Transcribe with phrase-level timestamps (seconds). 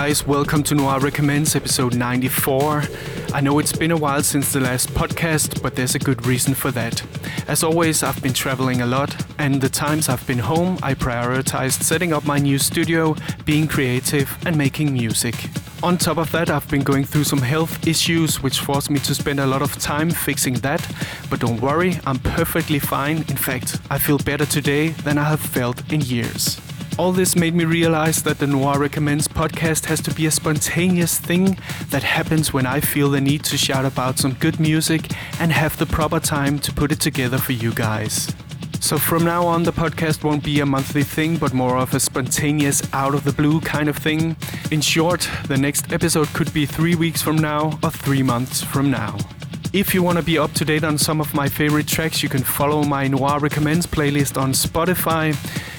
[0.00, 2.82] Guys, welcome to Noir Recommends episode 94.
[3.32, 6.52] I know it's been a while since the last podcast, but there's a good reason
[6.52, 7.00] for that.
[7.46, 11.84] As always, I've been traveling a lot, and the times I've been home, I prioritized
[11.84, 15.36] setting up my new studio, being creative, and making music.
[15.84, 19.14] On top of that, I've been going through some health issues which forced me to
[19.14, 20.84] spend a lot of time fixing that.
[21.30, 23.18] But don't worry, I'm perfectly fine.
[23.18, 26.63] In fact, I feel better today than I have felt in years.
[26.96, 31.18] All this made me realize that the Noir Recommends podcast has to be a spontaneous
[31.18, 31.58] thing
[31.90, 35.76] that happens when I feel the need to shout about some good music and have
[35.76, 38.32] the proper time to put it together for you guys.
[38.78, 41.98] So from now on, the podcast won't be a monthly thing, but more of a
[42.00, 44.36] spontaneous, out of the blue kind of thing.
[44.70, 48.92] In short, the next episode could be three weeks from now or three months from
[48.92, 49.16] now.
[49.72, 52.28] If you want to be up to date on some of my favorite tracks, you
[52.28, 55.34] can follow my Noir Recommends playlist on Spotify.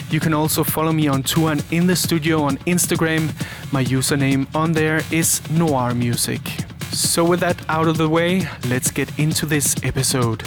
[0.10, 3.30] You can also follow me on tour and in the studio on Instagram.
[3.72, 6.42] My username on there is Noir Music.
[6.92, 10.44] So, with that out of the way, let's get into this episode.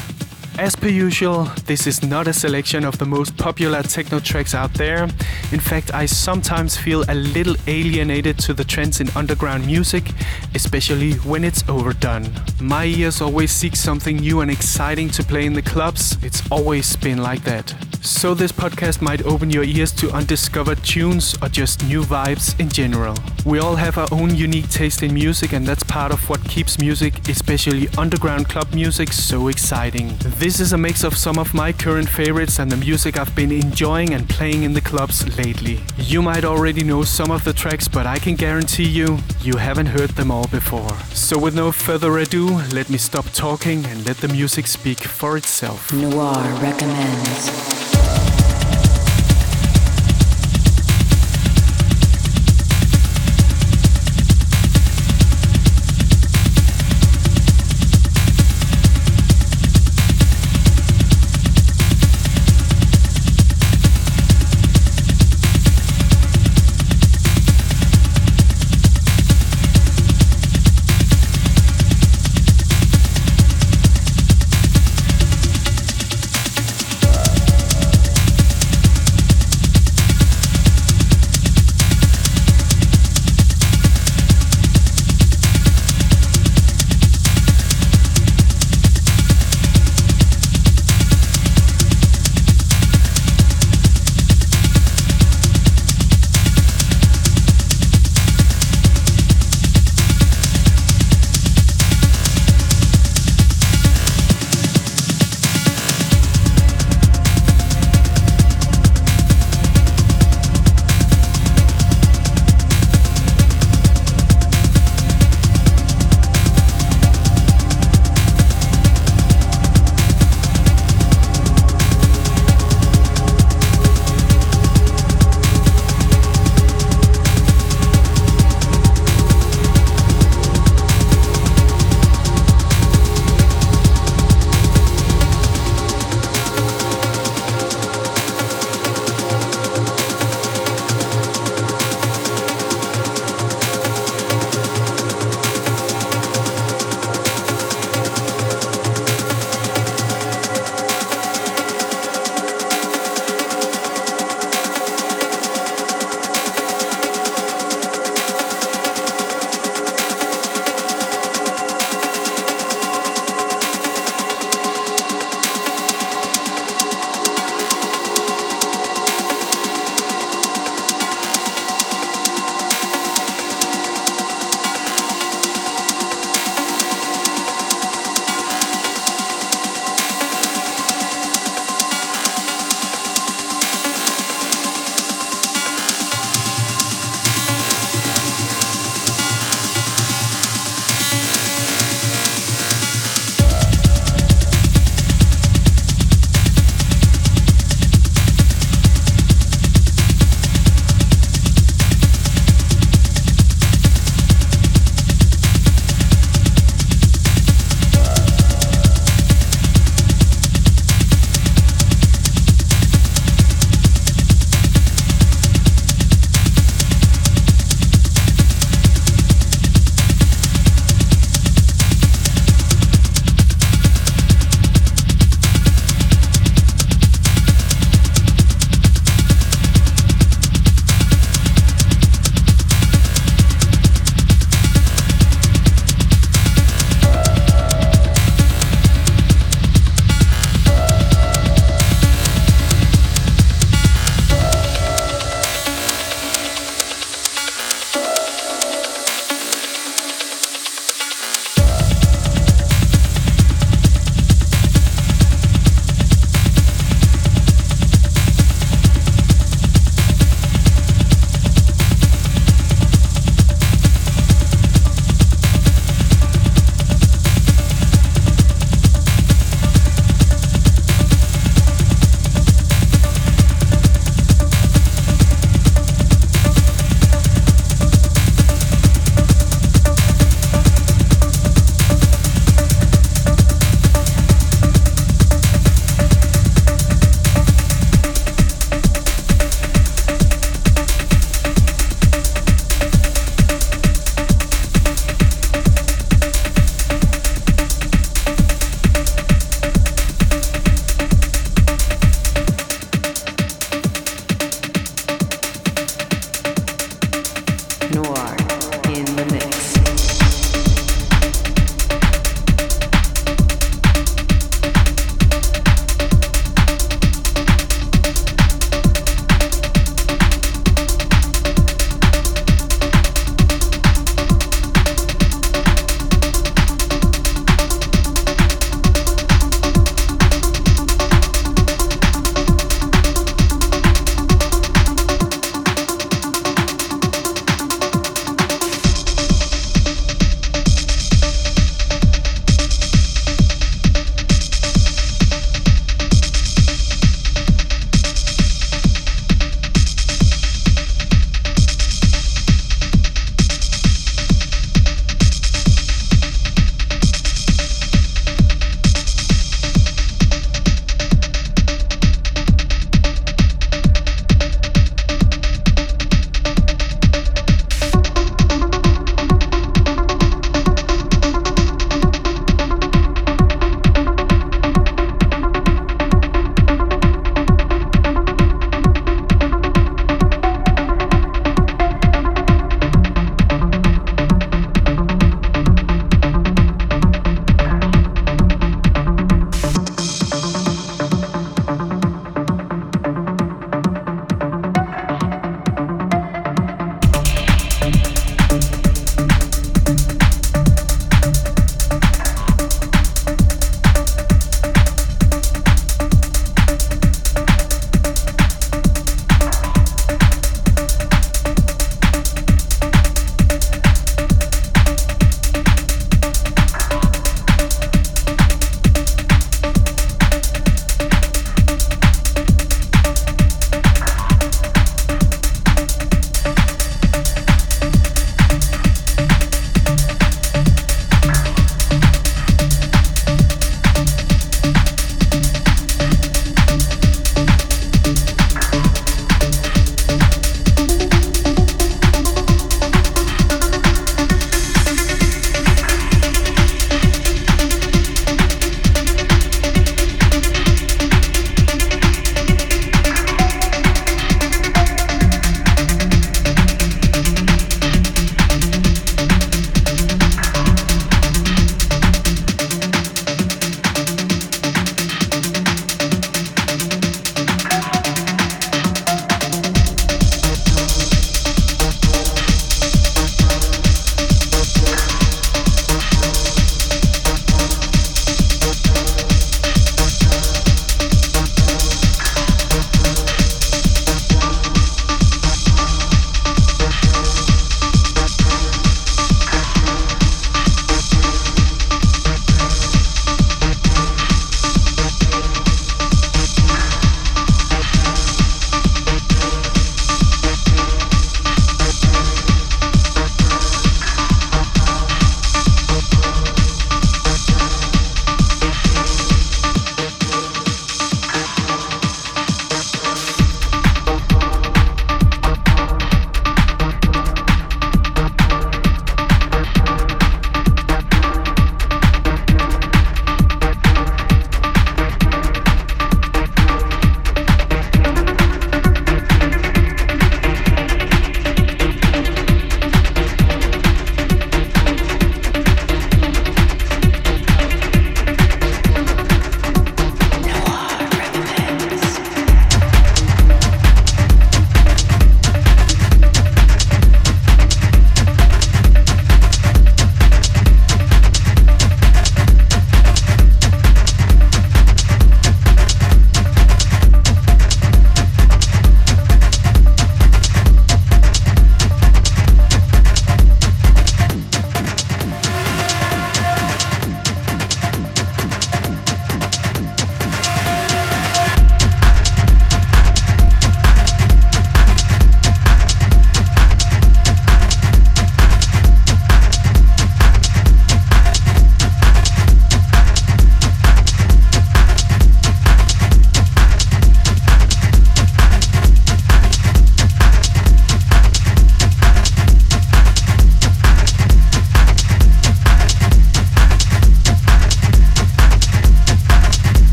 [0.59, 4.75] As per usual, this is not a selection of the most popular techno tracks out
[4.75, 5.05] there.
[5.53, 10.11] In fact, I sometimes feel a little alienated to the trends in underground music,
[10.57, 12.27] especially when it's overdone.
[12.61, 16.97] My ears always seek something new and exciting to play in the clubs, it's always
[16.97, 17.73] been like that.
[18.01, 22.69] So, this podcast might open your ears to undiscovered tunes or just new vibes in
[22.69, 23.17] general.
[23.45, 26.79] We all have our own unique taste in music, and that's part of what keeps
[26.79, 30.17] music, especially underground club music, so exciting.
[30.49, 33.53] This is a mix of some of my current favorites and the music I've been
[33.53, 35.79] enjoying and playing in the clubs lately.
[35.99, 39.89] You might already know some of the tracks, but I can guarantee you, you haven't
[39.89, 40.99] heard them all before.
[41.13, 45.37] So, with no further ado, let me stop talking and let the music speak for
[45.37, 45.93] itself.
[45.93, 47.88] Noir recommends.